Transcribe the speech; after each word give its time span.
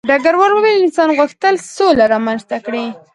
ډګروال 0.09 0.51
وویل 0.53 0.81
انسان 0.85 1.09
غوښتل 1.19 1.55
سوله 1.75 2.05
رامنځته 2.13 2.57
کړي 2.65 2.85